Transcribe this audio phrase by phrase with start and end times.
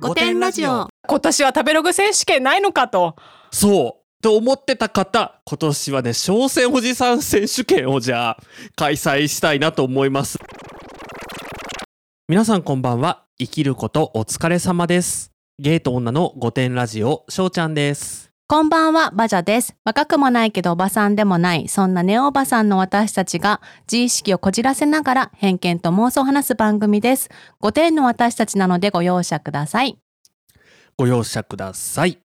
[0.00, 0.88] 五点ラジオ。
[1.08, 3.16] 今年は食べログ選手権ないのかと。
[3.50, 4.22] そう。
[4.22, 8.38] と思ってた方今年はね商戦おじさん選手権をじゃあ
[8.74, 10.38] 開催したいなと思います。
[12.28, 13.24] 皆さんこんばんは。
[13.38, 15.32] 生きることお疲れ様です。
[15.58, 19.76] ゲート女の御殿ラジオしょうちゃんですこんばんは、バジャです。
[19.84, 27.28] 若くもないけどおばさんでもない、そんなネオおばさんの私たちが自意識をこじらせながら偏見と妄想を話す番組です。
[27.60, 29.98] 5点の私たちなのでご容赦ください。
[30.96, 32.20] ご容赦ください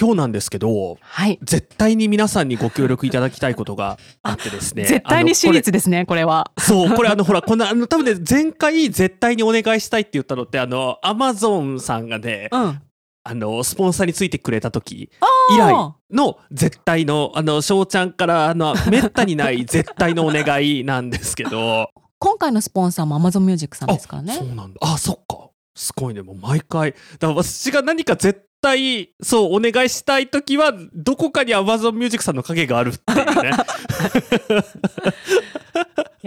[0.00, 1.38] 今日なんですけどはい。
[1.42, 6.50] 絶対に皆さんにご協力いただきたいことがあってですね 絶対に私立ですね、これは。
[6.58, 12.80] そう、これあの、ほら、こんな、あの、多分ね、前回絶対にお願いしたいって言ったのって、あの、アマゾンさんがね、うん。
[13.22, 15.10] あの、スポンサーについてくれた時
[15.52, 15.74] 以来
[16.10, 24.34] の絶対の、あの、翔ちゃんから、あの、めったにない 絶対のお願いなんですけど、今回のスポンサーも Amazon Music さんですからね。
[24.34, 24.80] そうなんだ。
[24.80, 25.50] あ、そっか。
[25.74, 26.92] すごいね、もう毎回。
[26.92, 33.52] だから私が何か絶対、そう、お願いしたい時は、どこかに Amazon Music さんの影があるっていうね。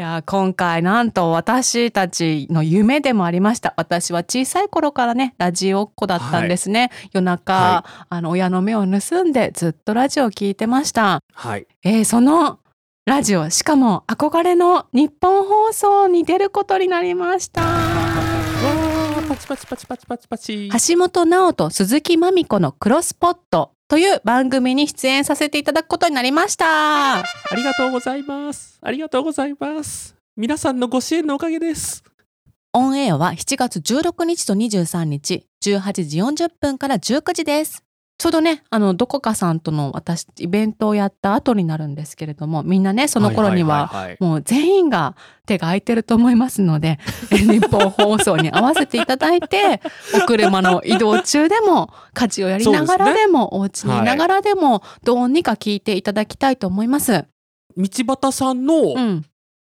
[0.03, 3.73] いやー今回なんと私たちの夢でもありました。
[3.77, 11.21] 私は小さい頃からねラジオっ子だったんですね、夜中、はあの親の目を盗んでずっとラジオを聞いてました。
[11.31, 11.67] はい。
[11.83, 12.59] えーその
[13.05, 18.42] ラジオしかも憧れの日本放送に出ることになりました
[19.27, 20.69] パチパチパチパチパチパチ。
[20.69, 27.19] 橋本直人鈴木まみ子のクロスポットという番組に出演させていただくことになりました。
[27.19, 27.23] あ
[27.55, 28.79] りがとうございます。
[28.81, 30.15] ありがとうございます。
[30.35, 32.03] 皆さんのご支援のおかげです。
[32.73, 37.83] オンエアは7月16日と23日18時40分から19時です。
[38.17, 46.99] ちょうどねあのどこかさんとの私イベントをやった後になるんですけれどもみんなねその頃には,、もう全員が手が空いてると思いますので
[47.31, 49.81] え日本放送に合わせていただいて
[50.15, 57.25] お車の移動中でも家事をやりながらでもお家にいながらでも、どうにか聞いていただきたいと思います。
[57.75, 57.87] 道
[58.21, 59.25] 端さんの、うん、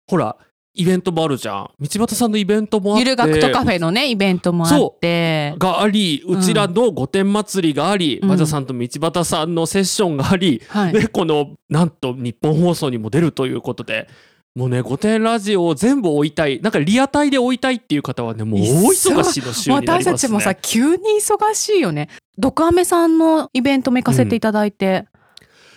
[0.09, 0.37] ほら、
[0.75, 1.71] イベントもあるじゃん。
[1.81, 3.01] 道端さんのイベントもあって。
[3.01, 14.09] ゆる学徒カフェのねイベントもあってがあり、うちらの御殿祭りがあり、うんバジャさんと道端さんのセッションがあり、はい、で、この、なんと日本放送にも出るということで、
[14.55, 16.61] もうね、御殿ラジオを全部追いたい。
[16.61, 19.77] なんかリアタイで追いたいっていう方はね、もう大忙しの週になりますね。
[19.77, 22.09] 私たちもさ急に忙しいよね。
[22.39, 25.07] ドクアメさんのイベントも行かせていただいて、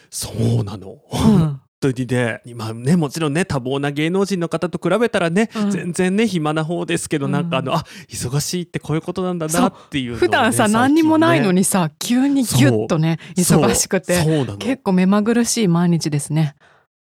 [0.09, 0.31] そ
[0.61, 0.97] うなの。
[1.85, 5.71] うん本当にね、今ね、もちろんね、多忙な芸能人の方と比べたらね、うん。
[5.71, 7.31] 全然ね、暇な方ですけど、うん。
[7.31, 10.73] なんかあの、あ、忙しいってこういうことなんだなっていうね、普段さ、ね。
[10.73, 14.23] 何にもないのにさ急にギュッとね忙しくて。
[14.59, 16.55] 結構目まぐるしい毎日ですね。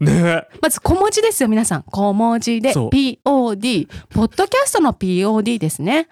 [0.00, 6.08] ねまず小文字ですよ皆さん小文字でそう pod ポッドキャストの pod ですね。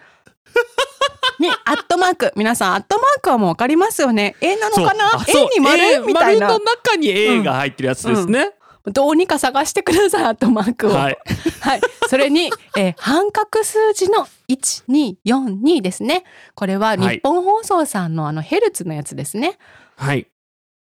[1.38, 4.37] にアットマーク皆さんアットマークはもうわかりますよね。
[4.41, 5.06] A なのそうかな？
[5.06, 8.53] あそう ?A に丸？A みたいな丸の中に A が入ってるやつですね。
[8.84, 10.91] どうにか探してくださいアットマークを。
[10.91, 11.19] はい。
[11.61, 11.81] はい。
[12.09, 16.25] それに、えー半角数字の1242ですね。
[16.55, 19.56] これははい日本放送さんのあのヘルツのやつですね。
[19.97, 20.27] はい。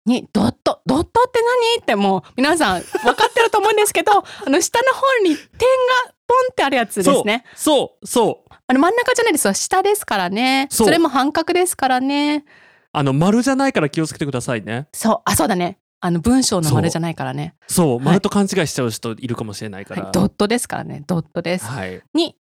[0.05, 0.81] に、ドット。
[0.85, 1.39] ドットって
[1.75, 7.43] 何ってもう皆さん分かってると思うんですけど、 あの下の方に点がポンってあるやつですね。
[7.55, 8.53] そうそう。
[8.67, 9.53] あの真ん中じゃないですよ。
[9.53, 10.67] 下ですからね。
[10.71, 12.45] それも半角ですからね。
[12.91, 14.87] あの丸じゃないから気をつけてくださいね。
[14.93, 15.21] そう。
[15.25, 15.79] あ、そうだね。
[16.01, 17.55] あの文章の丸じゃないからね。
[17.67, 20.03] そう、い丸と勘違いしちゃう人いるかもしれないから。
[20.03, 20.11] はい。
[20.11, 21.03] ドットですからね。
[21.05, 21.65] ドットです。
[21.65, 22.01] はい。
[22.13, 22.35] に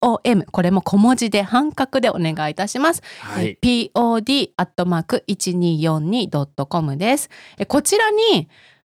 [0.00, 3.02] com これも小文字で半角でお願いいたします。
[3.20, 3.58] はい。
[3.62, 7.30] pod アットマーク 1242.com です。
[7.58, 8.48] えこちらに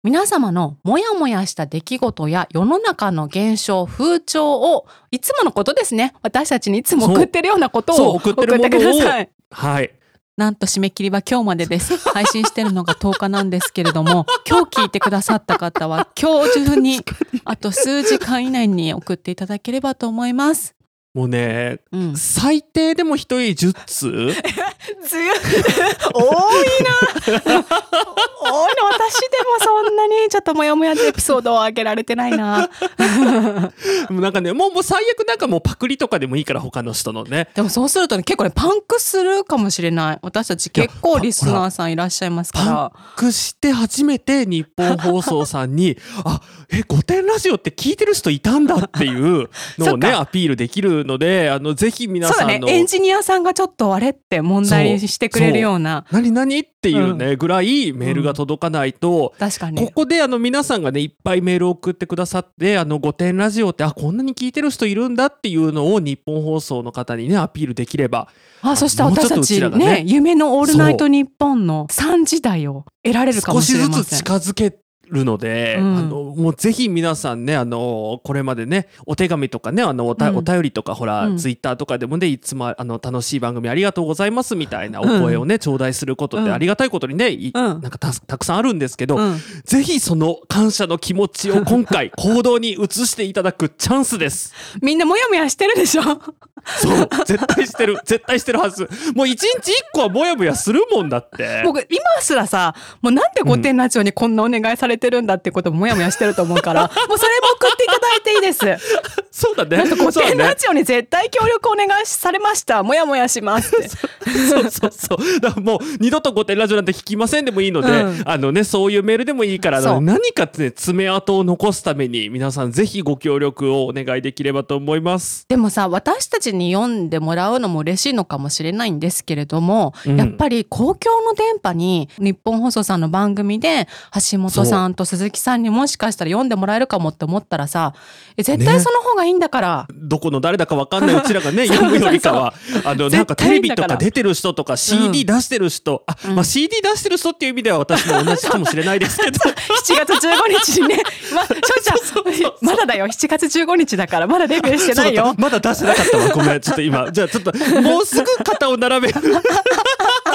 [0.02, 6.14] 皆様のモヤモヤした出来事や世の中の現象、風潮をいつものことですね。
[6.22, 9.30] 私たちにいつも送ってるようなことを送ってください。
[9.50, 9.90] はい。
[10.36, 11.96] なんと締め切りは今日までです。
[12.12, 17.00] 配信してるのが10日なんですけれども、 今日聞いてくださった方は今日中に
[17.44, 20.74] あと数時間以内に送っていただければと思います。
[21.14, 22.16] もうね、うん。
[22.18, 24.34] 最低でも一人10通
[25.06, 25.36] 強い。
[26.14, 26.96] 多いな。
[27.26, 32.68] 多いな私でもそんなにちょっとモヤモヤのエピソードをあげられてないな。
[34.10, 37.48] もうなんかねもうもう最悪なんかもうパクリとかでもいいから他の人のね。
[37.54, 40.18] でもそうするとね結構ねパンクするかもしれない。
[40.22, 42.64] 私たち結構リスナーさんいらっしゃいますから。
[42.66, 46.40] パンクして初めて日本放送さんに あ
[46.70, 49.48] え御殿ラジオって聞いてる人いたんだっていう
[49.78, 52.72] のをねアピールできるのであのぜひ皆さんの、ね。
[52.72, 56.04] エンジニアさんがちょっとあれって問題にしてくれるような。
[56.10, 59.90] 何何っていうね、ぐらいメールが届かないと、こ確かに。
[59.92, 68.28] こであの皆さんがねいっぱいメールを送ってくださって「あの御殿ラジオってあこんなに聞いてる人いるんだ」っていうのを日本放送の方にねアピールできれば。
[68.62, 70.04] あそしたらもうちょっとう私たちねね。
[70.06, 74.02] 夢の「オールナイトニッポン」の3時代を得られるかも少ししれません。
[74.02, 74.78] ずつ近づけ
[75.10, 75.96] るので、うん。
[75.96, 80.36] あのもうぜひ皆さんねあのこれまでねお手紙とかねあのおた、うん。
[80.38, 81.38] お便りとかほら、うん。
[81.38, 86.52] ツイッターとかでもねいつもあの楽しい番組ありがとうございますみたいなお声をね、頂戴することってうん。
[86.54, 89.40] ありがたいことにね、なんかたたくさんあるんですけど、うん。
[89.64, 94.52] ぜひその感謝の気持ちを 今回行動に移していただくチャンスです。
[94.82, 96.02] みんなモヤモヤしてるでしょ？
[96.02, 97.08] そう。
[97.24, 97.98] 絶対してる。
[98.04, 98.88] 絶対してるはず。
[99.14, 101.62] もう一日一個はモヤモヤするもんだって。
[101.64, 108.66] 僕今すらさもうなんで御殿ラジオにこんなお願いされてるんだってこともモヤモヤしてると思うから もうそれも送っていただいていいです。
[109.30, 109.76] そうだね。
[109.76, 110.36] なんか御そうだね。
[110.36, 112.82] 殿ラジオに絶対協力お願いされました。
[112.82, 113.88] モヤモヤしますって。
[114.48, 115.40] そうそうそう。
[115.40, 118.22] だからもう二度と御殿ラジオなんて聞きませんでもいいので、うん。
[118.24, 125.44] あのね、そういうメールでもいいから、何かね、爪痕を残すために皆さんぜひご協力をお願いできればと思います。
[125.48, 130.16] でもさ私たちに読んでもらうのも嬉しいのかもしれないんですけれども、うん。
[130.16, 133.86] やっぱり公共の電波に日本放送さんの番組で
[134.30, 137.94] 橋本さんと鈴木さんにもしかしたら読んでもらえるかもって思ったらさ
[138.36, 138.80] え絶対ね。
[138.80, 142.54] その方がいいんだから、どこの誰だかわかんない うちらがね、読むよりかは、
[142.84, 150.30] あの、なんかテレビとか出てる人とか CD 出してる人、あ、まあ CD 出してる人っていう意味では私も同じかもしれないですけど、 7月15
[150.64, 151.02] 日にね、
[151.34, 155.26] ま、しょうちゃん、まだだよ、7月15日だから、まだデビューしてないよ。
[155.26, 156.28] そうだまだ出してなかったわ。
[156.30, 156.60] ごめん。
[156.60, 157.52] ちょっと今、じゃあちょっと、
[157.82, 159.14] もうすぐ肩を並べる。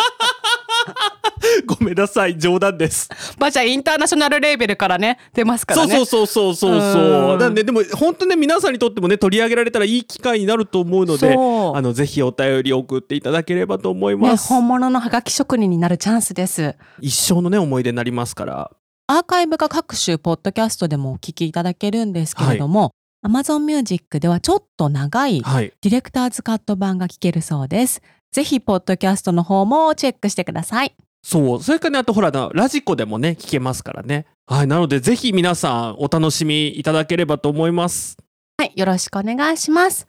[1.65, 2.37] ごめんなさい。
[2.37, 3.09] 冗談です。
[3.37, 5.95] ばあちゃん、インターナショナルレーベルからね、出ますからね。
[5.95, 16.75] そうそうそうそうそうそううんなんででも本当ね皆さんにとってもね取り上げられたらいい機会になると思うのであのぜひお便り送っていただければと思いね、ます、本物のハガキ職人になるチャンスです。
[16.99, 18.71] 一生のね思い出になりますから
[19.07, 22.91] アーカイブが各種ポッドキャストでもお聞きいただけるんですけれども、
[23.25, 28.01] Amazon Music ではちょっと長いはいディレクターズカット版が聞けるそうです。
[28.31, 30.95] ぜひ、ポッドキャストの方もチェックしてください。
[31.23, 38.17] そうそれからねあとほらラジコでもね聞けますからねはいなのでぜひ皆さんお楽しみいただければと思います
[38.61, 40.05] はい、よろしくお願いします。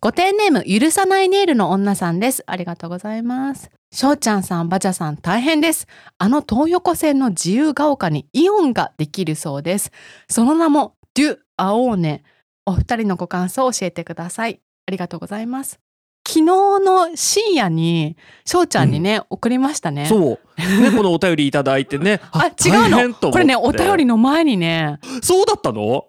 [0.00, 2.42] ご丁ネーム、許さないネイルの女さんです。
[2.44, 3.70] ありがとうございます。
[3.92, 5.86] しょうちゃんさん、ばちゃさん、大変です。
[6.18, 9.92] あの東横線の自由が丘にイオンができるそうです。
[10.28, 12.24] その名も、デュ・アオーネ。
[12.66, 14.60] お二人のご感想を教えてください。
[14.88, 15.78] ありがとうございます。
[16.28, 20.04] 昨日の深夜に、しょうちゃんにね、送りましたね。
[20.04, 20.20] そう。
[20.60, 22.20] ねこのお便りいただいてね。
[22.32, 23.14] あ、違うの。
[23.32, 26.04] これね、お便りの前にね、そうだったの？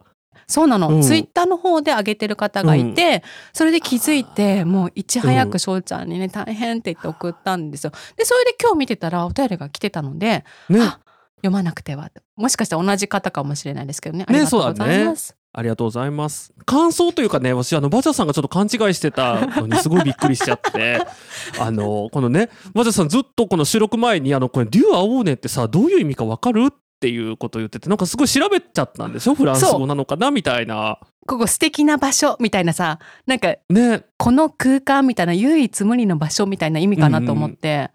[0.45, 1.01] そうなの、うん。
[1.01, 3.23] ツイッターの方で上げてる方がいて、
[3.53, 7.91] それで気づいてもういち早く翔ちゃんにね、大変って言って送ったんですよ。
[8.17, 10.81] でそれで今日見てたらお便りが来てたので、ね。
[10.81, 10.99] あ
[11.39, 12.09] 読まなくては。
[12.35, 14.25] もしかしたら同じ方かもしれないですけどね。
[14.27, 16.53] ありがとうございます、ありがとうございます。
[16.65, 21.01] 感想というかね、私、あの、バジャさんがちょっと勘違いしてたのにすごいびっくりしちゃって、
[21.59, 29.33] あの、このね、バジャさんずっとこの収録前に、あの、これ、デュアオーネってさ、どういう意味かわかるっていうことを言ってて、なんかすごい調べちゃったんですよ。
[29.33, 30.99] フランス語なのかなみたいな。
[31.25, 34.03] ここ素敵な場所みたいなさなんかね。
[34.17, 37.91] この空間みたいな唯一無二の場所みたいな意味かなと思って、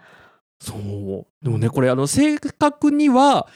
[0.60, 1.44] そう。
[1.44, 3.46] でもね、これ、あの、正確には、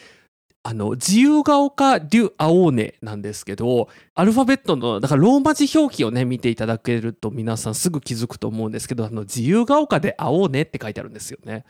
[0.65, 11.65] あの、自由が丘デュアオーネなんですけど、アルファベットの、だからローマ字表記をね、見ていただけると皆さんすぐ気づくと思うんですけど、あの、自由が丘で会おうねって書いてあるんですよね。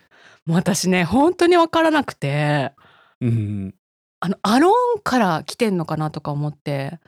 [0.49, 2.73] もう私ね本当に分からなくて
[3.21, 3.75] うん。
[4.21, 6.99] あのアローンから来てんのかなとか思って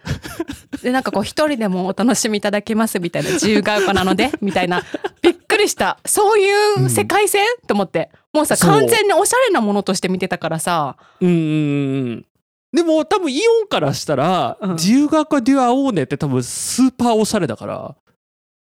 [0.80, 4.84] でなんかこう一人でもお楽しみいただけますみたいな自由が丘なのでみたいな
[5.20, 5.98] びりした。
[6.04, 8.10] そういう世界線、と思って。
[8.32, 10.96] もうさ完全におしゃれなものとして見てたからさ。
[11.20, 11.36] うんうんう
[12.16, 12.26] ん。
[12.72, 14.70] でも多分イオンからしたら、うん。
[14.72, 17.94] 自由が丘デュアオーネって多分スーパーおしゃれだから。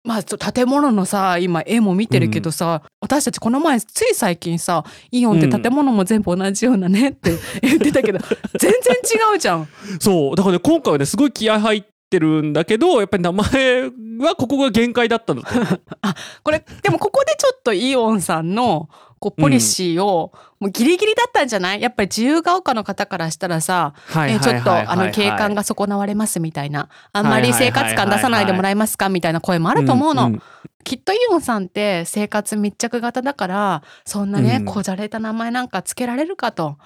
[0.04, 8.20] まあ建物のさ今絵も見てるけどさ、私たちこの前つい最近さイオンって建物も全部同じようなねって言ってたけど、
[8.58, 8.96] 全然
[9.34, 9.68] 違うじゃん。
[10.00, 10.36] そう。
[10.36, 13.84] だからね、今回はね、すごい気合入っってるんだけどやっぱり名前
[14.20, 15.48] はここが限界だったのと。
[16.44, 21.82] これでもここでちょっとイオンさんのこうポリシーを、もうギリギリだったんじゃない？
[21.82, 26.90] やっぱり自由が丘の方からしたらさ、はちょっとあの景観が損なわれますみたいな。
[27.14, 30.30] あんまり生活感出さないでもらえますかみたいな声もあると思うの。
[30.30, 30.42] んん。
[30.84, 34.66] きっとイオンさんって生活密着型だからそんなね、うん。
[34.66, 36.78] こじゃれた名前なんかつけられるかと。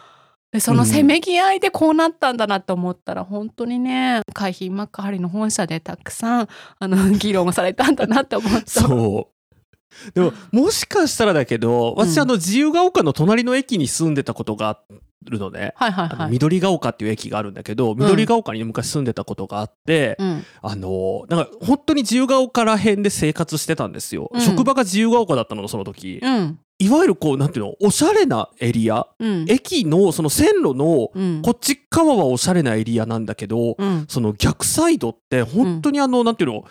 [0.52, 6.48] でそのせめぎ合いでこうなったんだなと思ったら本当にね海浜幕張の本社でたくさん
[6.80, 8.68] あの 議論をされたんだなって思った。
[8.68, 10.12] そう。
[10.14, 12.22] でももしかしたらだけど私、うん。
[12.24, 14.80] あの自由が丘の隣の駅に住んでたことがあ
[15.26, 16.32] るのね、はいはいはい。
[16.32, 20.46] 緑が丘っていう駅があるんだけど緑が丘に昔住んでたことがあって、うん。
[20.62, 24.42] あのなんか本当に自由が丘ら辺で生活してたんですよ、うん。
[24.42, 29.06] 職場が自由が丘だったのその時、うんいわゆるこうなんていうのおしゃれなエリア？
[29.20, 29.46] うん。
[29.48, 31.42] 駅のその線路のうん。
[31.44, 34.06] こっち側はおしゃれなエリアなんだけど、うん。
[34.10, 36.66] その逆サイドって本当にあの、なんていうの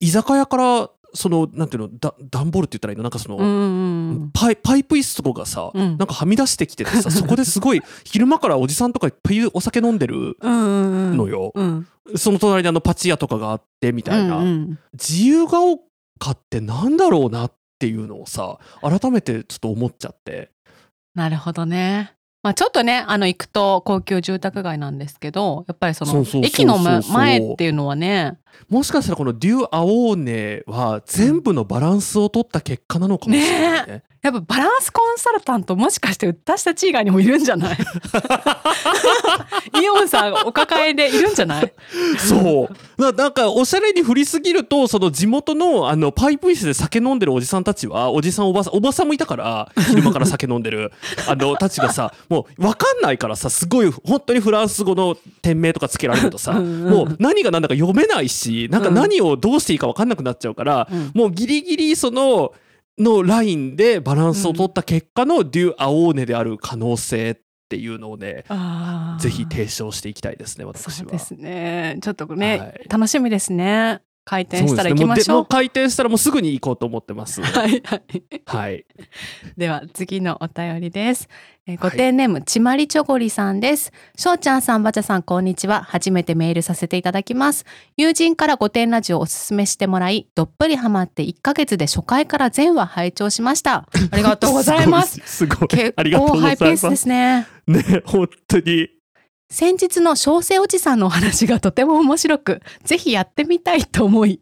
[0.00, 3.02] 居酒屋からそのなんていうのだ段ボールって言ったらいいの？
[3.02, 5.98] なんかその、うんうんパイパイプ椅子とかがさ、うん。
[5.98, 11.86] なんかはみ出してきててさそこですごい 昼間からおじさんとかいっぱいお酒飲んでるうんうんのよ、うん。
[12.16, 14.78] その隣にあのパチ屋とかがあってみたいな、うんうん。
[14.94, 20.50] 自由が丘ってなんだろうなっていうのをさ改めてちょっと思っちゃって
[21.14, 22.17] なるほどね。
[22.48, 28.38] まあちょっとねあの行くと高級住宅街なんですけどやっぱりその駅の前前っていうのはね
[28.70, 34.02] もしかしたらこのデュアオーネは全部のバランスを取った結果なのかもしれないね。
[34.20, 37.76] やっぱバランスコンサルタントもしかして私たち以外にもいるんじゃない？
[39.80, 41.72] イオンさんお抱えでいるんじゃない？
[42.18, 43.00] そう。
[43.00, 50.90] ななんかおしゃれに振りすぎるとその地元のあのパイプ椅子で酒飲んでるおじさんたちはおじさんおばさんおばさんもいたから昼間から酒飲んでる。
[51.28, 56.90] あのたちがさもう 分かんないからさすごい本当にフランス語の店名とかつけられるとさうんうん。
[56.90, 61.10] もう何が何だか読めないしなんか何をどうしていいか分かんなくなっちゃうから、うん。
[61.14, 62.52] もうギリギリその
[62.98, 67.36] のラインでバランスを取った結果のデュアオーネである可能性っ
[67.68, 68.44] ていうのをね
[69.20, 71.10] ぜひ提唱していきたいですね私は。
[71.12, 71.98] ですね。
[72.02, 72.86] ちょっとね、はい。
[72.88, 74.00] 楽しみですね。
[74.24, 75.46] 開店したら行きましょう。
[75.46, 77.40] 開店したらもうすぐに行こうと思ってます。
[77.40, 78.02] はいはい。
[78.44, 78.84] はい。
[79.56, 81.28] では次のお便りです。
[81.70, 83.92] えーご丁ネーム、ちまりちょごりさんです。
[84.16, 85.82] しょうちゃんさん、ばちゃさん、こんにちは。
[85.82, 87.66] 初めてメールさせていただきます。
[87.98, 93.86] 友人からご点ラジオをおすすめしてもらい、どっぷりハマって1ヶ月で初回から全話拝聴しました。
[94.10, 95.20] ありがとうございます。
[95.26, 95.68] すごい。
[95.68, 96.38] 結構。
[96.38, 97.46] ハイペースですね。
[97.66, 98.88] ね、本当に。
[99.50, 104.40] 先日の小生おじさんのお話がとても面白く、ぜひやってみたいと思い、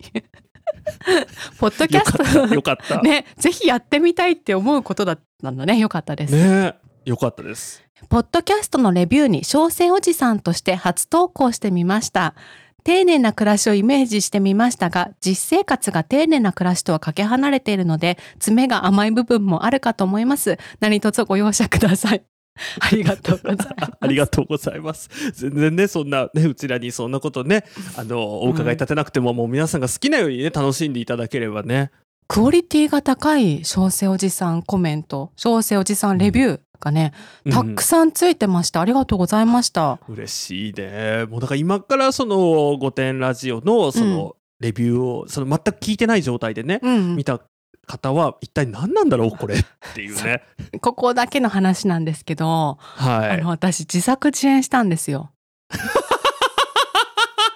[1.58, 2.48] ポッドキャス。
[2.48, 3.00] ト、よかった。
[3.02, 5.78] ね、ぜひやってみたいって思うことだったんだね。
[5.78, 6.34] よかったです。
[6.34, 6.74] ね、
[7.06, 7.84] よかったです。
[8.08, 12.34] ポッドキャストのレビューに小生おじさんとして初投稿してみました。
[12.82, 20.58] 丁寧な暮らしをイメージしてみましたが、実生活が丁寧な暮らしとはかけ離れているので、爪が甘い部分もあるかと思います。
[20.80, 22.24] 何卒ご容赦ください。
[22.80, 23.92] ありがとうございます。
[24.00, 25.08] ありがとうございます。
[25.32, 27.64] 全然ね、そんなね、うちらにそんなことね、
[27.96, 31.92] あの、お伺い立てなくても、もう皆さんが好きなようにね、楽しんでいただければね。
[32.28, 37.12] クオリティが高い小生おじさんコメント、小生おじさんレビューがね、
[37.50, 38.80] たくさんついてました。
[38.80, 39.98] ありがとうございました。
[40.08, 41.26] うん嬉しいね。
[41.28, 47.24] もうだから今からその、御殿ラジオのその、レビューを、その全く聞いてない状態でね、うん見。
[47.24, 47.40] た
[47.86, 49.64] 方は、一体何なんだろう、これっ
[49.94, 50.42] ていうね。
[50.80, 53.50] ここだけの話なんですけど、はいあの。
[53.50, 55.30] 私自作自演したんですよ。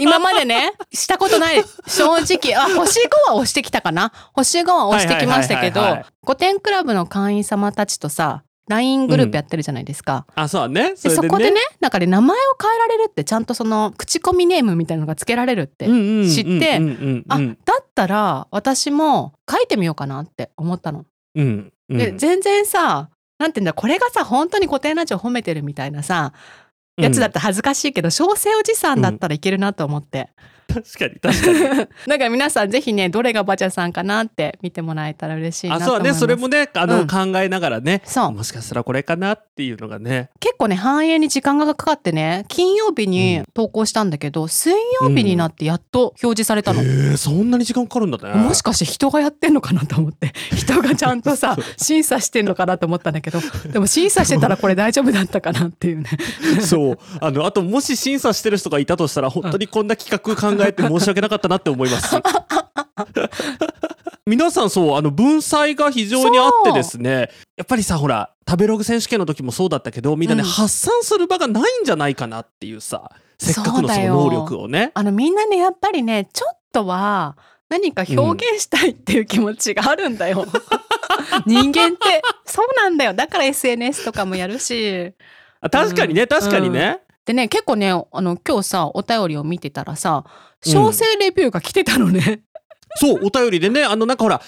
[0.00, 4.12] 今までねしたことない正直あ星5は押してきたかな？
[4.33, 10.27] 星5は押してきましたけどはいはいはいはい御殿クラブの会員様たちとさ LINE グループやってるじゃないですか。
[10.35, 10.95] あ、そうだね。
[10.95, 21.05] でそこでねなんかね名前を変えられるってちゃんとその口コミネームみたいなのがつけられるって、うんうんうんうん知ってうんうんあうんだったら私も書いてみようかなって思ったの。
[21.35, 26.33] うんうんで全然さなんて言うんだこれがさ本当に古典ラジオ褒めてるみたいなさ
[26.97, 30.31] やつだったら恥ずかしいけど小生おじさんだったらいけるなと思って、
[30.75, 31.89] 確かに確かに。
[32.07, 36.41] だから 皆さんぜひねどれがバチャさんかなって見てもらえたら嬉しいなあ、と思いますそうだね。
[36.41, 38.03] それもね、あの、うん考えながらね。
[38.05, 40.31] そうもしかしたらこれかなっていうのがね。
[40.39, 46.83] 結構ね反映に時間がかかってね金曜日に投稿したんだけど、水曜日になってやっと表示されたの。
[46.83, 48.35] へえ、そんなに時間かかるんだね。
[48.35, 53.41] もしかして人がやってんのかなと思って 人がちゃんとさ審査してんのかなと思ったんだけど
[53.73, 56.09] でも審査してたらこれ大丈夫だったかなっていうね
[56.61, 56.99] そう。
[57.21, 62.17] あの、あと、もし審査してる人がいたとしたら、本当にこんな企画考えて申し訳なかったなって思います。
[64.26, 74.93] 皆さんそう、あの、文才が非常にあってですね、やっぱりさ、ほら、食べログ選手権の時もそうだったけど、みんなね、うん発散する場がないんじゃないかなっていうさ、せっかくのその能力をね。
[74.95, 77.37] あのみんなねやっぱりねちょっとは
[77.71, 80.47] 何か表現したいっていう気持ちがあるんだよ。
[81.47, 85.12] 人間ってそうなんだよだから SNS とかもやるし
[85.61, 87.00] あ確かにね、確かにね。
[87.31, 90.25] でね結構ねあの今日さお便りを見てたらさ
[90.65, 92.43] 小生レビューが来てたのね。
[92.97, 94.43] そう、お便りでね、あの、なんかほら、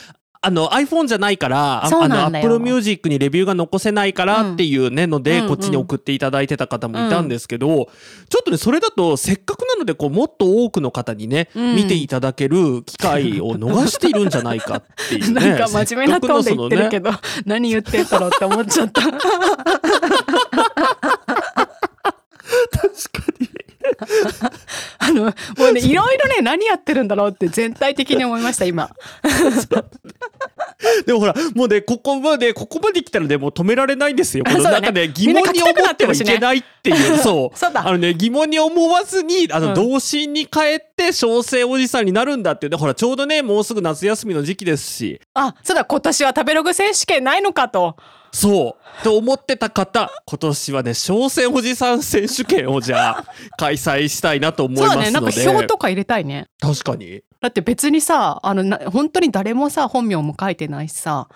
[0.44, 7.88] あの iPhone じゃないからあの Apple Music にレビューが残せないからっていうねので、うんこっちに送っていただいてた方もいたんですけど、
[8.28, 11.76] ちょっとねそれだとせっかくなのでこうもっと多くの方にね、うん。
[11.76, 19.02] 見ていただける機会を逃しているんじゃないかっていうね なんか真面目なトーンで言ってるけどど、何言ってんだろうって思っちゃった。
[19.02, 19.20] 確
[23.12, 23.48] かに
[24.98, 25.32] あの、も
[25.70, 28.90] うね、いろいろね、何やってるんだろうって全体的に思いました、今。
[31.06, 34.44] でもほらもうねここまでここまで来たらねもう止められないんですよ。
[34.44, 37.18] この中で疑問に思ってはいけないっていう。
[37.18, 37.56] そう。
[37.74, 39.74] あのね疑問に思わずにあの、うん。
[39.74, 42.70] 童心に帰って小生おじさんになるんだっていう。
[42.72, 45.20] ねほらちょうどねもうすぐ夏休みの時期ですし。
[45.34, 47.96] あ、そうだ、今年は食べログ選手権ないのかと。
[48.32, 49.04] そう。
[49.04, 53.24] と思ってた方今年はね小生おじさん選手権をじゃあ
[53.56, 55.36] 開催したいなと思いそうだね、ますので。
[55.36, 56.48] なんか表とか入れたいね。
[56.60, 57.22] 確かに。
[57.40, 61.28] だって別にさ、あの、な本当に誰もさ、本名も書いてないしさ。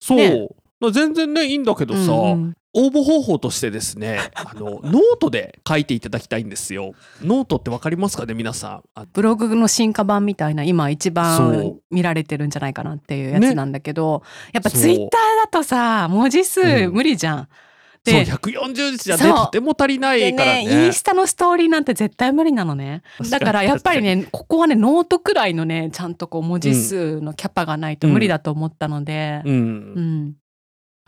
[0.00, 0.48] そう、ね。
[0.92, 6.94] 全然ねいいんだけどさ、うんうん応募方法としてですね あのノートで書いていただきたいんですよ。
[7.22, 8.82] ノートってわかりますかね皆さん？
[8.94, 11.80] あブログの進化版みたいな今一そ番う。
[11.90, 14.22] 見られてるんじゃないかなっていうやつなんだけど、
[14.52, 14.80] やっぱそう。
[14.80, 15.08] ツイッター
[15.44, 16.92] だとさ文字数うん。
[16.92, 17.48] 無理じゃん。
[18.06, 19.36] そうで140字じゃねそう。
[19.36, 20.66] とても足りないでからね。
[20.66, 23.02] ねインスタのストーリーなんて絶対無理なのね。
[23.30, 29.42] だからやっぱりねここはねノートくらいのねちゃんとこう文字数のキャパがないと無理だと思ったので。
[29.44, 29.56] うん、う
[30.00, 30.34] ん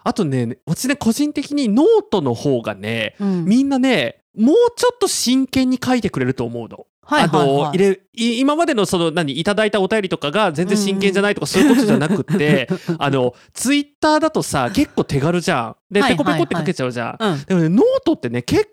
[0.04, 6.86] あとね私ね個人的にノートの方がねうんみんなねもうちょっと真剣に書いてくれると思うの。
[7.02, 15.76] はいはいあのはい入れい今までのその何いただいたお便りとかが全然真剣じゃないとかそういうことじゃなくって、 あのツイッターだとさ結構手軽じゃん。
[15.90, 17.16] ではいはいはいペコペコって書けちゃうじゃん。
[17.18, 18.68] うんでもねノートってね結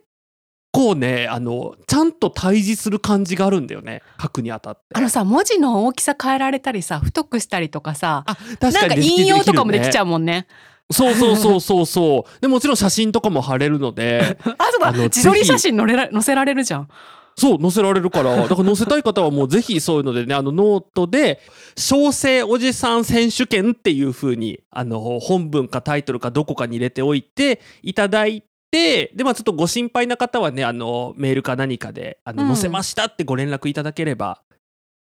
[0.71, 4.81] 構ねあのちゃんと対峙する感じがあるんだよね書くにあたって。
[4.93, 10.05] あのさ文字の大きさ変えられたりさ太くしたりとかさあ確なんか引用とかもできちゃう。
[10.05, 10.45] うもんね。
[10.89, 12.31] そうそうそうそうそう。
[12.41, 14.37] でもちろん写真とかも貼れるので。
[14.57, 16.87] あそうだ自撮り写真載れら載せられるじゃん。
[17.35, 18.35] そう、載せられるから。
[18.47, 21.39] だから載せたい方はもうぜひそういうのでね、あのノートで、
[21.75, 34.41] 小生おじさん選手権っていう風に、あの、本文かタイトルかどこかに入れておいていただいて、で、まあちょっとご心配な方はね、あの、メールか何かで、あの、うん載せましたってご連絡いただければ。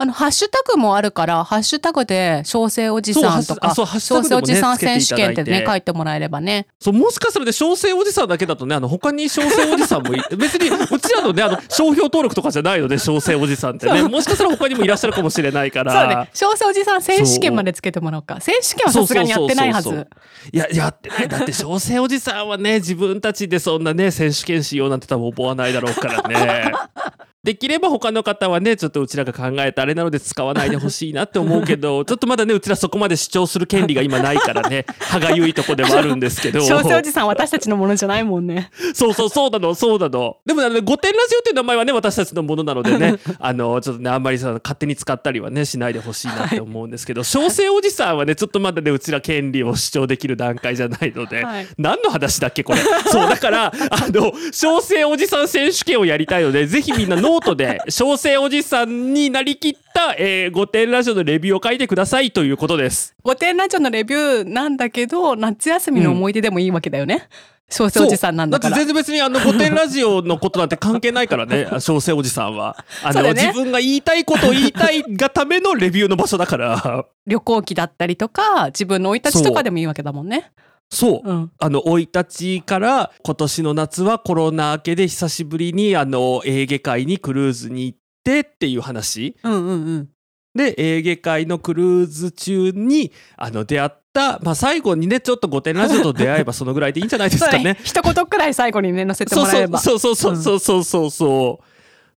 [0.01, 6.67] あのハッシュタグもあるからハッシュタグで小生おじさんとかそうハッシュタグでもね小生おじさん選手権ってね書いてもらえればね。
[6.79, 15.93] そう、もしかすると小生おじさんだけだとね、あの、他に小生おじさんもい、 別に、うちらのね、あの、商標登録とかじゃないので、小生おじさんってね、もしかしたら他にもいらっしゃるかもしれないから。
[15.93, 18.39] そうね小生おじさん選手権までつけてもらおうか。
[18.41, 20.07] 選手権はさすがにやってないはそうそうず。
[20.51, 21.27] いや、やってない。
[21.27, 26.71] だって、小生おじさんはね、自分たちでそんなね、選手権しようなんて多分思わないだろうからね。
[27.43, 36.61] できれば他の方はね、ちょっとうちらが考えたあれなので使わないでほしいなって思うけど、 ちょっとまだね、うちらそこまで主張する権利が今ないからね、歯がゆいとこでもあるんですけど。
[36.61, 38.69] 小生おじさん私たちのものじゃないもんね。
[38.93, 40.37] そうそうそうなのそうなの。
[40.45, 51.67] でもねあの御殿ラジオっていう名前はね私たちのものなのでねあのちょっとねあんまりさ勝手に使ったりはねしないでほしいなって思うんですけど小生おじさんはねちょっとまだねうちら権利を主張できる段階じゃないので、はい。
[51.79, 52.79] 何の話だっけこれ。
[53.07, 53.71] そうだからあ
[54.09, 63.15] の小生おじさん選手権をやりたいのでぜひみんなノートで小生おじさんになりきった、えー、御殿ラジオのレビューを書いてくださいということです。
[63.23, 67.29] 御殿ラジオのレビューなんだけど夏休みの思い出でもいいわけだよね。
[67.69, 68.75] 小生おじさんなんだから。
[68.75, 80.51] って全然別にあの御殿ラジオのことなんて関係ないからね 小生おじさんはあの、ね自分が言いたいことを言いたいがためのレビューの場所だから旅行記だったりとか自分の生い立ちとかでもいいわけだもんね。
[80.91, 81.51] そう、うん。
[81.57, 90.09] あの生い立ちから今年の夏はコロナ明けで久しぶりにあのエーゲ海にクルーズに行ってっていう話うんうんうん。
[90.53, 97.77] でエーゲ海のクルーズ中にあの出会った、まあ、最後にねちょっと御殿ラジオと出会えばそのぐらいでいいんじゃないですかね。
[97.83, 99.79] 一言くらい最後にね載せてもらえれば。
[99.79, 101.70] そうそうそうそうそうそうそう。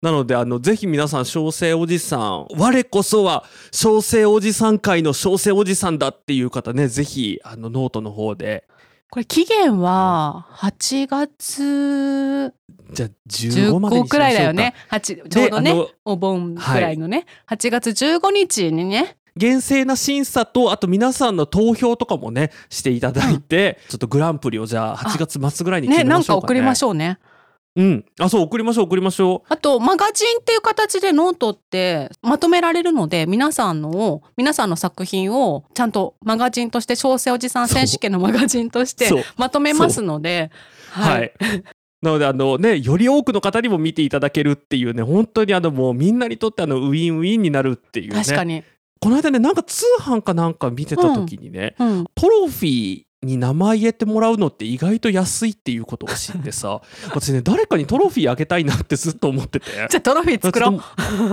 [0.04, 8.68] なのであのぜひ皆さん小生おじさん我こそは小生おじさん会の小生おじさんだっていう方ねぜひあのノートの方で
[9.08, 12.52] これ期限は8月
[12.92, 14.74] じゃあ15まで15にしましょうかくらいだよね。
[14.90, 26.46] 8ちょうどねお盆くらいのね、8月15日にね厳正な審査とあと皆さんの投票とかもねしていただいて、ちょっとグランプリをじゃあ8月末ぐらいに決ねなんかめましょうかね。
[26.48, 27.18] 送りましょうね。
[27.76, 28.04] うん。
[28.20, 40.50] あ、そう、送りましょう、送りましょあと、マガジンっていう形でノートってまとめられるので、皆さんのを、皆さんの作品をちゃんとマガジンとして、小生おじさん選手権のマガジンとしてまとめますので、
[40.96, 41.00] う。
[41.00, 41.32] はい。
[42.00, 48.22] なので、あのね、より多くの方にも見ていただけるっていうね、本当にあの、もうみんなにとってあの、ウィンウィンになるっていうね。
[48.22, 48.62] 確かに。
[49.00, 52.04] この間ね、なんか通販かなんか見てた時にね、うん。
[52.14, 56.80] トロフィーに名前入れてもらうのって意外と安いっていうことを知ってさ
[57.12, 59.70] 私ね誰かにトロフィーあげたいなってずっと思ってて。
[59.70, 60.82] じゃあトロフィー作ろう。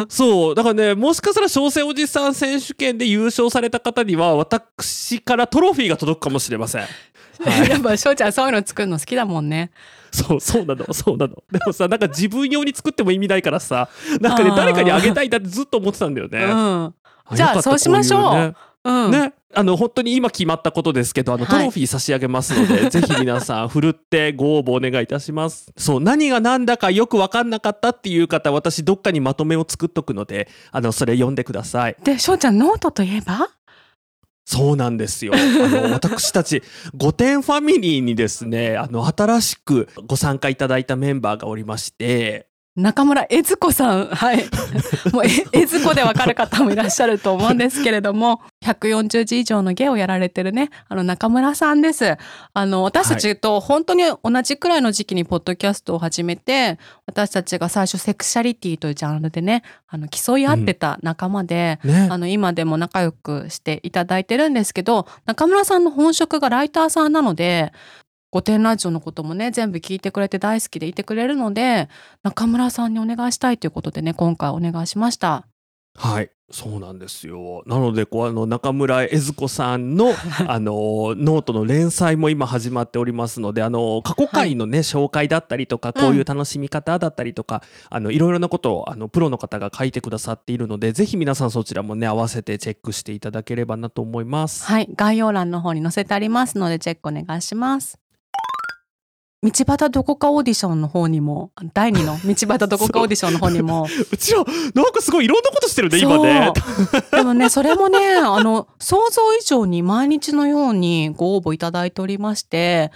[0.09, 6.81] そうだからねもしかしたら小生おじさん選手権で優勝された方には私からトロフィーが届くかもしれません。
[7.43, 9.71] はいやっぱ翔ちゃんそういうの作るの好きだもんね。
[10.11, 13.87] そうそうなのそうなのでもさなんか自分用に作っても意味ないからさ
[14.19, 16.43] なんかね誰かにあげたいなってずっと思ってたんだよね。
[16.43, 16.93] うん。
[17.33, 19.11] じゃあそうしましょうねうん。
[19.11, 21.59] ね、あの本当に今決まったことですけどあのはい。
[21.59, 25.71] トロフィー差し上げますので、 ぜひ皆さんふるってご応募お願いいたします。
[25.77, 31.95] そう何が何だかよく分かんなかったっていう方私どっかにまとめを作っとくのであのそれ読んでください。
[32.03, 33.49] で、翔ちゃんノートといえば？
[34.43, 35.33] そうなんですよ。
[35.35, 35.37] あ
[35.69, 36.61] の 私たち
[36.95, 44.05] 御殿ファミリーにですねあの新しくご参加いただいたメンバーがおりまして中村悦子さん。
[44.07, 44.45] はい。
[45.11, 52.17] もう、え、悦子でわかる方もいらっしゃると思うんですけれども、140字以上の芸をやられてるね、あの、中村さんです。
[52.53, 67.71] あの、私たちと本当に同じくらいの時期にポッドキャストを始めて、私たちが最初セクシャリティというジャンルでね、あの、競い合ってた仲間で、ねあの今でも仲良くしていただいてるんですけど中村さんの本職がライターさんなので
[68.31, 71.89] 「御殿ラジオ」のこともね全部聞いてくれて大好きでいてくれるので
[72.23, 75.47] 中村さんにお願いしたいということでね今回お願いしました。
[75.95, 80.11] はいそうなんですよなのでこうあの中村江津子さんの
[80.47, 94.65] あのノートの連載も今始まっておりますのであの過去回のね、紹介だったりとかこういう楽しみ方だったりとか、あのいろいろなことをあのプロの方が書いてくださっているのでぜひ皆さんそちらもね合わせてチェックしていただければなと思います。
[94.65, 97.97] はい概要欄の方に載せてありますのでチェックお願いします。
[99.43, 103.87] 道端どこかオーディションの方にも第2の道端どこかオーディションの方にも。
[104.11, 104.43] うちら
[104.75, 106.53] なんかすごいいろんなことしてるね今ね。
[107.11, 112.91] でもねそれもねあの想像以上に毎日のようにご応募いただいておりまして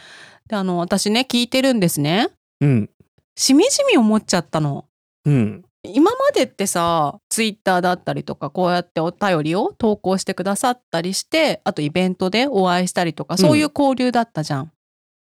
[0.48, 2.30] であの私ね聞いてるんですね。
[2.62, 2.90] うん。
[3.36, 4.86] しみじみ思っちゃったの。
[5.26, 5.66] うん。
[5.84, 14.72] 今までってさツイッターだったりとかこうやってお便りを投稿してくださったりしてあとイベントでお会いしたりとかそういう交流だったじゃん。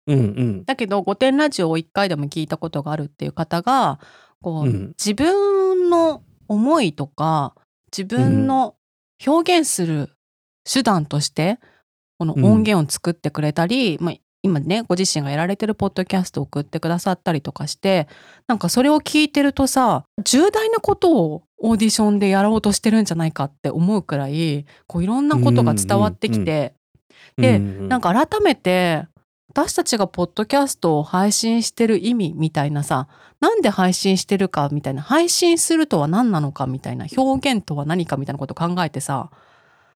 [0.08, 0.66] うんうん。
[0.66, 4.00] だけど「御殿ラジオ」を1回でも聞いたことがあるっていう方が
[4.42, 4.88] こう、うん。
[4.98, 7.56] 自分の思いとか
[7.96, 8.76] 自分の
[9.26, 10.10] 表現する
[10.72, 11.60] 手段として
[12.18, 18.08] この音源を作ってくれたり、まあ、今ねご自身がやられてるポッドキャストを送ってくださったりとかして
[18.48, 26.76] なんかそれを聞いてるとさ重大なことをオーディションでやろうとしてるんじゃないかって思うくらいこういろんなことが伝わってきて、
[27.38, 29.08] でなんか改めて
[29.54, 33.08] 私たちがポッドキャストを配信してる意味みたいなさ
[33.40, 39.30] なんで配信してるかみたいな配信するとは何なのかみたいな表現とは何かみたいなこと考えてさ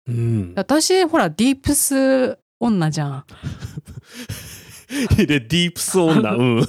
[0.08, 3.24] うん、私ほらディープス女じゃん。
[5.16, 6.32] でディープス女。
[6.32, 6.60] うん。
[6.60, 6.66] デ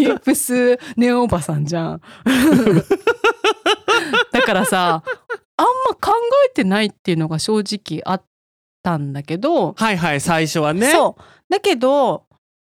[0.00, 2.00] ィープスネオおばさんじゃん。
[4.32, 5.02] だからさ
[5.56, 6.12] あんま考
[6.48, 8.24] えてないっていうのが正直あっ
[8.82, 10.90] たんだけどはいはい最初はね。
[10.90, 12.24] そうだけど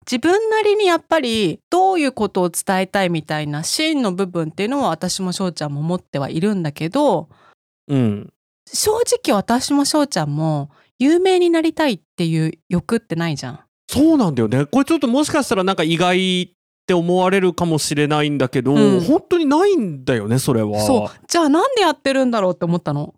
[0.09, 7.27] 自分なりにやっぱりどういうことを伝えたいみたいな芯の部分っていうのは私も翔ちゃんも持ってはいるんだけど
[7.87, 8.33] うん。
[8.71, 13.59] 正直私も翔ちゃんも有名になりたいっていう欲ってないじゃん。
[13.89, 14.65] そうなんだよね。
[14.65, 16.49] これちょっともしかしたらなんか意外っ
[16.85, 19.01] て思われるかもしれないんだけど、うん。
[19.01, 20.81] 本当にないんだよねそれは。
[20.81, 21.09] そう。
[21.27, 23.15] じゃあなんでやってるんだろうって思ったの？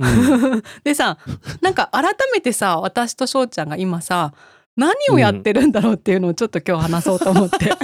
[0.00, 0.62] うん。
[0.82, 1.18] でさ
[1.60, 4.32] なんか改めてさ私と翔ちゃんが今さ
[4.76, 7.72] 何をやってるんだろうっていうのをちょっと今日話そうと思って。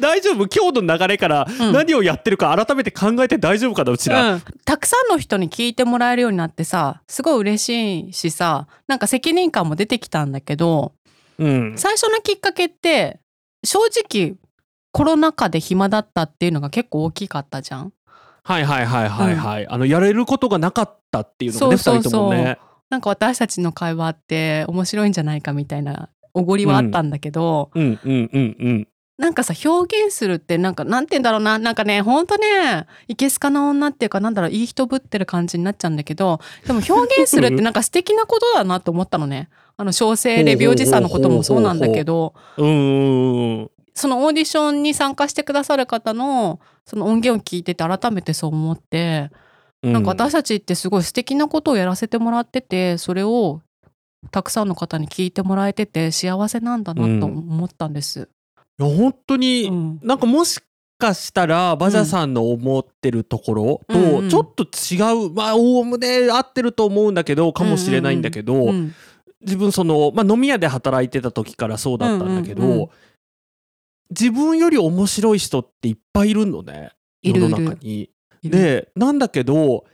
[0.00, 0.46] 大丈夫？
[0.48, 1.72] 今日の流れからうん。
[1.72, 10.92] 何をやってるか改めて考えて大丈夫かなうちら、うん、たくさんの人に聞いてもらえるようになってさすごい嬉しいしさなんか責任感も出てきたんだけど
[11.38, 11.74] うん。
[11.76, 13.20] 最初のきっかけって
[13.64, 14.36] 正直
[14.92, 17.92] コロナ禍で暇だったっていうのが結構大きかったじゃん。
[18.42, 22.02] はいはいはいはいはい、あのやれることがなかったっていうのがねそうそうそう。
[22.02, 22.58] 二人ともね
[22.90, 28.88] なんか私たちの会話って面白いんじゃないかみたいなおごりはあったんだけど、うんうんうんうん。
[29.18, 31.58] なんかさ表現するってなんかなんて言うんだろうな。
[31.58, 39.48] なんかねほんとねいけすかな女っていうかなんだろういい人ぶってる感じになっちゃうんだけどでも表現するって なんか素敵なことだなと思ったのね。
[39.76, 42.34] あの小生レビューおじさんのこともそうなんだけど。
[42.56, 43.70] うんうんうん。
[43.94, 49.47] そのオーディションに参加してくださる方のその音源を聞いてて改めてそう思って、うん
[49.82, 53.60] なんか私たちってすごい素敵なことをやらせてもらっててそれを
[54.30, 58.28] たくさんの方に聞いてもらえてて幸せなんだなと思ったんです。
[58.80, 60.00] いや本当に、うん。
[60.02, 60.60] なんかもし
[60.98, 64.18] かしたらバジャさんの思ってるところうん。
[64.18, 68.94] うんとちょっと違う、まあおおむね合ってると思うんだけどかもしれないんだけど、うん
[69.40, 72.88] 自分その、まあ、飲み屋で働いてた時からそうだったんだけど、うんうんうん。
[74.10, 76.90] 自分より面白い人っていっぱいいるのね
[77.22, 78.00] 世の中に。
[78.00, 78.10] いる
[78.48, 79.84] でなんだけど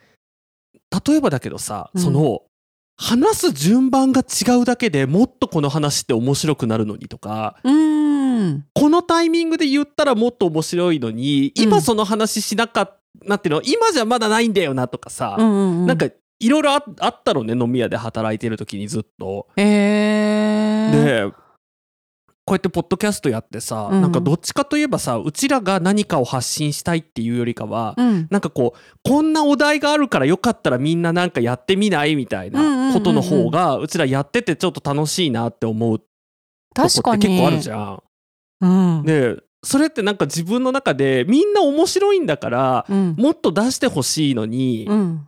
[1.06, 2.00] 例えばだけどさ、うん。
[2.00, 2.42] その
[2.96, 8.66] 話す順番が違うだけでもっとこの話って面白くなるのにとかうーん。
[8.74, 11.62] このタイミングで言ったらもっと面白いのにうん。
[11.64, 15.86] 今その話しなかったなっていうの今じゃまだないんだよなとかさ、うんうんうん。
[15.86, 16.06] なんか
[16.40, 19.46] いろいろああったのね飲み屋で働いてる時にずっと。
[19.56, 21.43] えー、で
[22.46, 24.02] こうやってポッドキャストやってさ、うん。
[24.02, 28.26] なんかどっちかといえばさうちらが何かを発信したいっていうよりかは、うん。
[28.30, 37.18] なんかこうこんなお題があるからよかったらみんななんかやってみないみたいなことの方がうちらやっててちょっと楽しいなって思うとこ確かに。
[37.18, 38.02] って結構あるじゃん。
[38.60, 39.02] うん。
[39.06, 43.14] でそれってなんか自分の中でみんな面白いんだからうん。
[43.16, 45.26] もっと出してほしいのに、うん。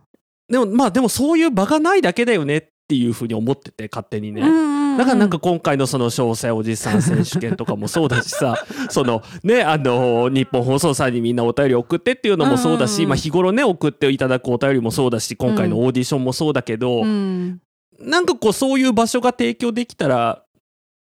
[0.49, 4.41] でもまあでもそういう場がないだけだよねっていうふうに思ってて勝手にね。
[4.41, 8.55] うんだからなんか今回のその小生おじさん選手権とかもそうだしさ
[8.89, 17.59] そのねあの日本放送さんにみんなお便り送ってっていうのもそうだし、まあ、日頃ね送っていただくお便りもそうだし今回のオーディションもそうだけど、うん。
[17.99, 20.43] なんかこうそういう場所が提供できたら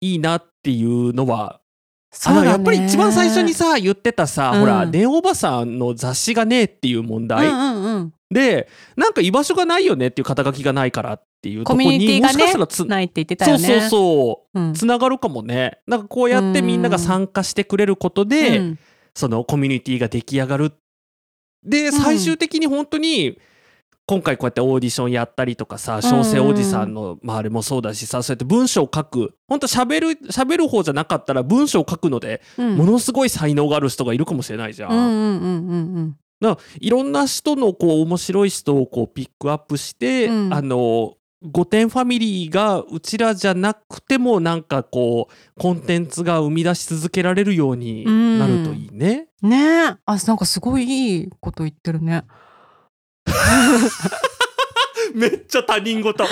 [0.01, 1.62] いいなっていうのは
[2.25, 4.60] あのやっぱり一番最初にさ言ってたさ、うん。
[4.62, 8.13] ほらネオおばさんの雑誌がねえっていう問題、うんうんうん。
[8.30, 13.67] でなんか居場所がないよねっていう肩書きがないからっていうとこコミュニティにもしかしたらつないって言ってたよね。
[13.67, 14.60] そうそうそう。
[14.60, 14.73] うん。
[14.73, 15.80] つながるかもね。
[15.88, 18.80] なんかこうやってみんなが参加してくれることで、うん。
[19.15, 20.73] そのコミュニティが出来上がる。
[21.63, 21.91] でん。
[21.91, 23.38] 最終的に本当に
[24.08, 29.36] 今回こうやってオーディションやったりとかさ小生おじさんの、まあ、あれもそうだしさそうやって文章を書く。
[29.47, 32.77] 本当喋る喋る方じゃなかったら文章を書くのでうん。
[32.77, 34.91] ものすごい才能がある人がいるかもしれないじゃん。
[34.91, 40.54] うんうんうんうんだからいろんな人のこう面白い人をこうピックアップして、うん。
[40.54, 48.06] あの御殿ファミリーがうちらじゃなくてもなんかこうコンテンツが生み出し続けられるように
[48.38, 49.27] なるといいね。
[49.41, 49.49] うん。
[49.49, 49.97] ねえ。
[50.06, 52.25] あ、なんかすごいいいこと言ってるね。
[55.15, 56.23] めっちゃ他人事。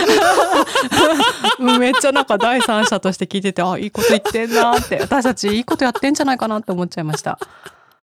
[1.59, 4.99] う んめっちゃなんか第三者として聞いてて、あ、いいこと言ってんなって。
[5.01, 7.39] 私たちいいことやってんじゃないかなって思っちゃいました。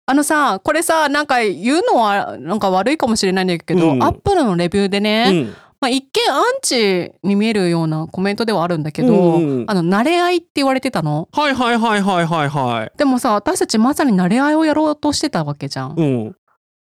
[0.06, 11.28] あのさ、これさ、なんか言うのはなんか悪いかもしれないんだけど、うんアップルのレビューでね、うんまあ、一見アンチに見えるようなコメントではあるんだけど、うんうんあの、慣れ合いって言われてたの？
[11.34, 12.98] はいはいはいはいはいはい。
[12.98, 15.96] でもさ、私たちまさに慣れ合いをやろうとしてたわけじゃん。
[15.98, 16.36] うん、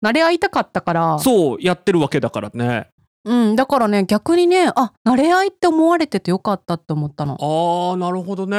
[0.03, 2.87] 慣れ合いたかったから、そうやってるわけだからね。
[3.23, 7.37] うん、だからね、逆にね、あ、慣れ合いって思われててよかったって思ったの。
[7.39, 8.57] あーなるほどね。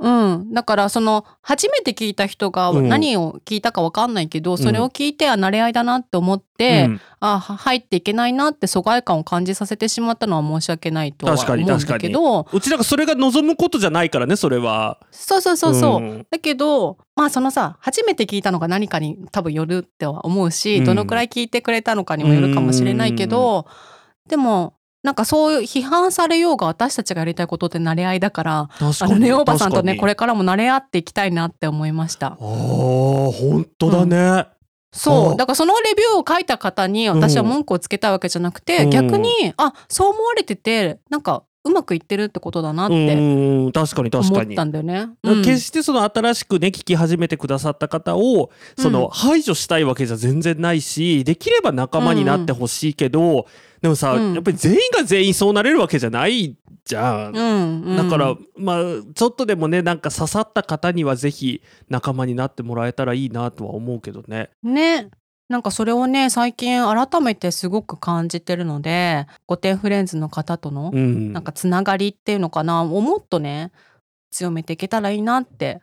[0.00, 0.52] うん。
[0.52, 2.88] だから、その、初めて聞いた人がうん。
[2.88, 7.00] 何を聞いたかわかんないけど、それを聞いて、あ、慣れ合いだなって思って、うん。
[7.20, 14.98] あ、は入っていけないなって疎外感を感じさせてしまったのは申し訳ないとは思うんだけど、うちらがそれが望むことじゃないからねそれは。
[15.12, 16.00] そうそうそうそう。
[16.00, 16.26] ん。
[16.30, 20.84] だけどまあそのさ初めて聞いたのが何かに多分よるっては思うし、うん。
[20.84, 23.66] どのくらい聞いてくれたのかにもよるかもしれないけど、
[24.28, 30.12] でもなんかそういう批判されようが私たちがやりたいことって慣れ合いだからあのネオおばさんとねこれ。
[30.12, 32.32] れからも慣れ合っていきたいなって思いましたあ。
[32.32, 34.46] あ本当だね。
[34.92, 44.46] そうあだからそのレビューを書いた方に私は文句をつけたいわけじゃなくて、うん逆にあそう思われててなんかうまくいってるってことだなっうてん確かに確思っ。
[44.54, 45.10] たんだよね。
[45.22, 53.46] うん決してその新しくね聞き始めてくださった方をそのうん排除したいわけじゃ全然ないしできれば仲間になってほしいけど、
[53.80, 57.36] でもさ、うんやっぱり全員が全員そうなれるわけじゃないじゃん。
[57.36, 58.82] うんうんだから、まあ
[59.14, 64.50] ちょっとでもねなんか刺さった方にはぜひ仲間になってもらえたらいいなとは思うけどね。
[64.62, 65.10] ね
[65.52, 73.70] なんかそれをね最近改めてすごく感じてるので御殿フレンズの方とのうん、なんかつながりっていうのかなをもっとね
[74.30, 75.82] 強めていけたらいいなって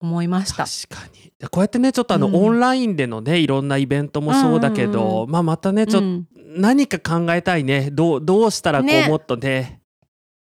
[0.00, 0.66] 思いました。
[0.66, 1.32] 確かに。
[1.36, 2.34] でこうやってねちょっとあの、うん。
[2.36, 6.26] オンラインでのねいろんなイベントもそうだけど、うんうんうまあまたねちょっとうん。
[6.56, 7.90] 何か考えたいね。
[7.90, 9.08] どうどうしたらこう、ね。
[9.08, 9.81] もっとね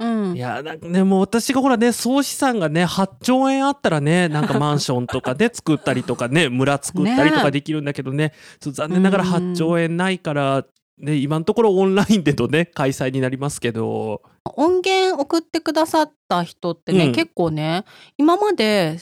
[0.01, 0.35] うん。
[0.35, 8.33] いやなんかねもう私がほらね総資産がね8兆円あったらねなんかマンションとかで 作ったりとかね村作ったりとかできるんだけどね。
[8.59, 9.31] ちょっと残念ながらうん。
[9.31, 10.65] 8兆円ないから、
[10.97, 14.23] ね、今のところオンラインでのね開催になりますけど。
[14.55, 17.11] 音源送ってくださった人ってね、うん。
[17.13, 17.85] 結構ね
[18.17, 18.97] 今まで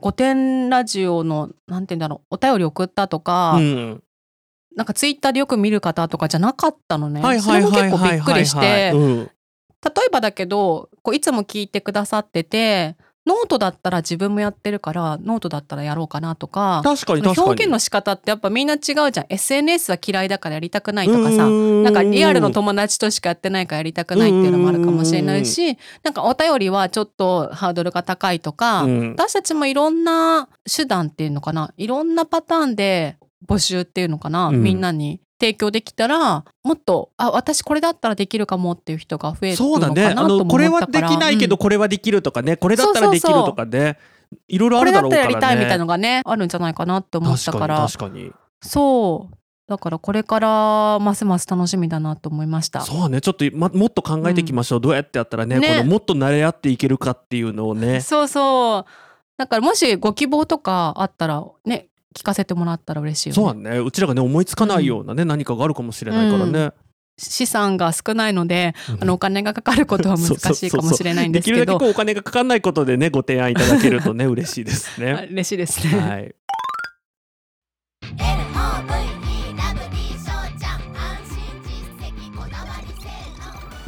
[0.00, 4.02] 御殿ラジオのなんて言うんだろうお便り送ったとか、うん。
[4.76, 7.20] なんかツイッターでよく見る方とかじゃなかったのね。
[7.20, 7.40] はい。
[7.40, 9.30] それも結構びっくりしてうん
[9.86, 12.96] 例えばだけどこういつも聞いてくださってて
[13.26, 17.46] ノートだったら自分もやってるからノートだったらやろうかなとか確かに確かに。
[17.46, 19.26] 表現の仕方ってやっぱみんな違うじゃん。
[19.28, 29.10] SNS は嫌いだからやりたくないとかさなんかリアルの友達としかやってないからやりたくないっていうのもあるかもしれないしなんかお便りはちょっとハードルが高いとか、うん。
[29.10, 33.16] 私たちもいろんな手段っていうのかないろんなパターンで
[33.48, 34.62] 募集っていうのかな、うん。
[34.62, 43.98] みんなに提供できたらもっとあ私これだったらできるかもっていう人が増えるそうだのかなとも思のこれはったからできないけどうんこれはできるとかね、これだったらできるとかね。
[44.48, 45.56] いろいろあこれだったるだろうからね。
[45.56, 47.86] らやりたいみたいのがねあるんじゃないかなって思ったから。
[47.86, 48.68] 確かに確かに。
[48.68, 49.36] そう。
[49.68, 52.82] だからこれからますます楽しみだなと思いました。
[52.82, 53.20] そうね。
[53.20, 55.68] ちょっと、ま、もっと考えていきましょう、どうやってやったらねね。
[55.78, 58.00] このもっと慣れ合っていけるかっていうのをね。
[58.00, 58.90] そうそう。
[59.36, 63.52] だからもしご希望とかあったらね聞かせてもらったら嬉しいよね。
[63.52, 63.78] そうだね。
[63.78, 66.72] うちらがね思いつかないようなね、何かがあるかもしれないからね、
[67.18, 75.28] 資産が少ないので、あのお金がかかることは難しいかもしれないんですできるけどだけこうお金がかかんないことでねご提案いただけるとね嬉しいですあね。
[75.32, 75.98] 嬉しいですね。
[75.98, 76.34] はい、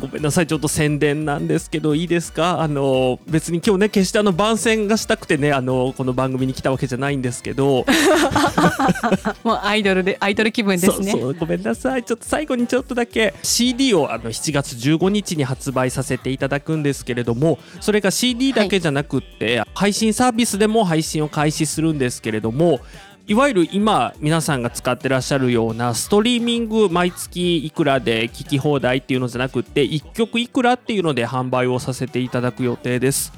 [0.00, 2.60] ごめんなさいちょっと宣伝なんですけどいいですか？
[2.60, 7.84] あの別に今日ね決してあの番宣がしたくてねあのこの番組に来たわけじゃないんですけど。
[9.42, 11.14] もうアイドルでアイドル気分ですね。
[11.38, 12.04] ごめんなさい。
[12.04, 22.80] ちょっと最後にちょっとだけ CD をあの7月15日に発売させていただくんですけれどもそれが CD だけじゃなくって、配信サービスでも配信を開始するんですけれども
[23.28, 33.30] いわゆる今皆さんが使ってらっしゃるようなストリーミング毎月いくらで聴き放題っていうのじゃなくて1曲いくらっていうので販売をさせていただく予定です。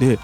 [0.00, 0.18] で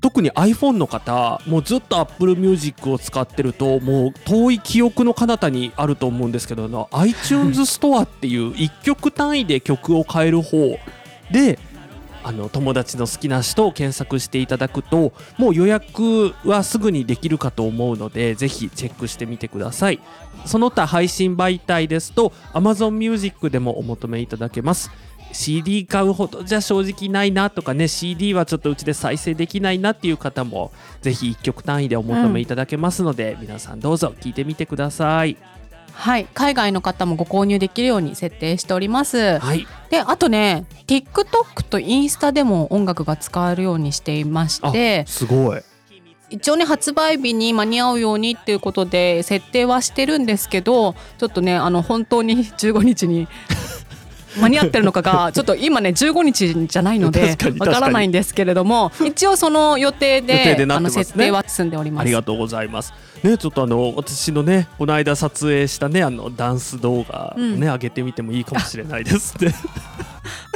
[0.00, 10.78] 特に iPhone の方もうずっと Apple Music を使ってるともう遠い記憶の彼方にあると思うんですけど iTunes ストアっていう1曲単位で曲を変える方
[11.30, 11.60] で
[12.28, 20.00] あの友達の好きな人を検索していただくともう予約はすぐにできるかと思うのでぜひチェックしてみてください。
[20.44, 24.90] その他配信媒体ですと Amazon Music でもお求めいただけます。
[25.32, 35.38] CD 買うほどじゃ正直ないなとかね CD はちょっとうちで再生できないなっていう方もぜひ1曲単位でお求めいただけますので、皆さんどうぞ聞いてみてください。
[35.98, 39.38] はい、海外の方もご購入できるように設定しております。
[39.40, 45.62] はいで、あとね、TikTok とインスタでも音楽が使えるようにしていまして、すごい
[46.30, 53.26] 一応ね発売日に間に合うようにっていうことで設定はしてるんですけど、ちょっとねあの本当に 15日に。
[54.36, 62.02] 間に合ってるのかがちょっと今ね15日じゃないのでわからないんですけれども一応その予定で予定でなってあの設定は済んでおります。
[62.02, 62.92] ありがとうございます。
[63.22, 69.54] ね、ちょっとあの私のねこの間撮影したねあのダンス動画をね、うん上げてみてもいいかもしれないですね。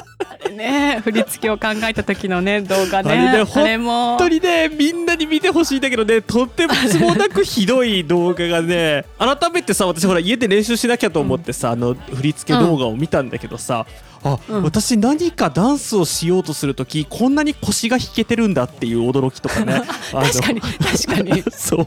[0.52, 3.12] ね振り付けを考えた時のね動画ね。
[3.12, 4.16] あれねあれも。
[4.16, 13.86] 本当にねみんなに見てほしいんだけどねとってもつもなくひどい動画がね 改めてさ私ほら家で練習しなきゃと思ってさ、あの振り付け動画を見たんだけどさ、
[14.24, 14.62] あ、うん。
[14.62, 19.82] 私何かダンスをしようとする時こんなに腰が引けてるんだっていう驚きとかね。
[20.12, 21.42] 確かに確かに。
[21.50, 21.86] そう。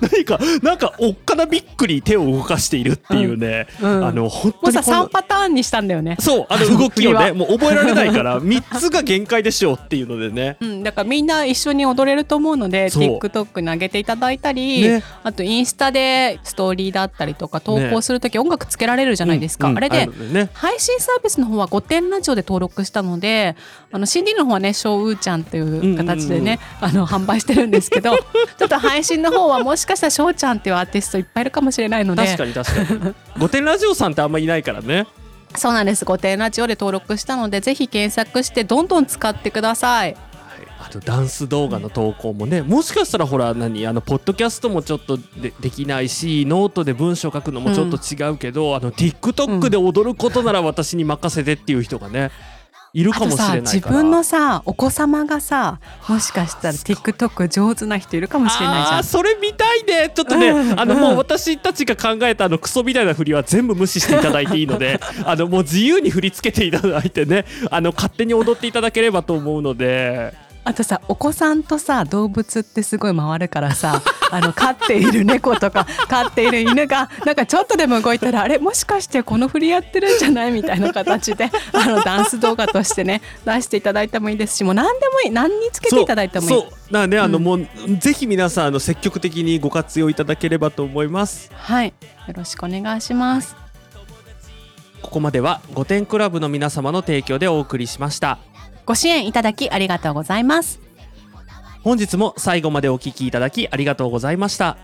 [0.00, 6.16] 何かなんかおっかなびっくり手を動かしているっていうね、うんあの本もうさ当にこの3パターンにしたんだよね。
[6.20, 10.56] そうあの動きをねもう覚えられないから3つが限界でしょうっていうのでね。
[10.60, 15.02] うん、だからみんな一緒に踊れると思うので TikTok に上げていただいたり、ね。
[15.22, 20.48] あとインスタでストーリーだったりとか投稿する時音楽つけられるじゃないですか、うんあれでね。
[20.54, 23.56] 配信サービスの方は5点ラジオで登録したので
[23.92, 28.16] あの CD の方はね「ショーウーちゃん」という形でね、あの販売してるんですけど
[28.58, 32.24] ちょっと配信の方はもしかしたら「ショーちゃん」っていうアーティストいっぱいいるかもしれないので。
[32.24, 33.14] 確かに確かに。
[33.38, 35.06] 御殿ラジオさんってあんまいないからね。
[35.54, 36.04] そうなんです。
[36.04, 40.16] 御殿ラジオで登録したのでぜひ検索してどんどん使ってください。
[40.78, 52.30] はいあとダンス動画の投稿もねもしかしたらほら何あのポッドキャストもちょっとでできないしノートで文章書くのもちょっと違うけど、あの TikTok で踊ることなら私に任せてっていう人がね
[52.92, 53.58] いるかもしれないから。
[53.58, 59.04] あとさ自分のさお子様がさもしかしたら TikTok 上手な人いるかもしれないじゃん。
[59.04, 60.10] それ見たいね。
[60.14, 60.80] ちょっとね、うん。
[60.80, 74.02] あのもう私たちが考えたあのクソみたいな振りは全部無視していただいていいので あのもう自由に振り付けていただいてねあの勝手に踊っていただければと思うのであとさお子さんとさ動物ってすごい回るからさ
[74.32, 86.50] あの飼っている猫とか飼っている犬がなんかちょっとでも動いたらあれもしかしてこの振りやってるんじゃないみたいな形であのダンス動画としてね出していただいてもいいですしもう何でもいい何につけていただいてもいい。
[86.50, 87.66] そうそうだからねあのうんもう、
[87.98, 91.50] ぜひ皆さんあの積極的にご活用いただければと思います。
[91.54, 91.94] はい
[92.26, 93.54] よろしくお願いします。
[95.02, 98.38] ここまでは御殿クラブの皆様の提供でお送りしました
[98.86, 100.80] ご支援いただきありがとうございます。
[101.82, 104.76] 本日も最後までお聞きいただきありがとうございました、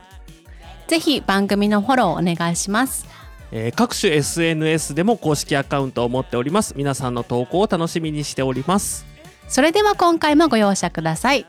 [0.86, 3.06] ぜひ番組のフォローお願いします。
[3.50, 6.74] えー各種 SNS でも公式アカウントを持っております。
[6.76, 9.04] 皆さんの投稿を楽しみにしております。
[9.48, 11.46] それでは今回もご容赦ください。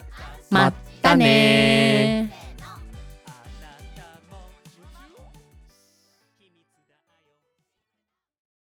[0.49, 2.42] まったねー